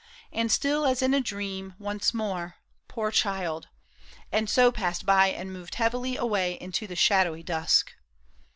[0.31, 2.55] "and still as in a dream, Once more,"
[2.87, 3.67] Poor child!"
[4.31, 7.93] and so passed by and moved Heavily away into the shadowy dusk.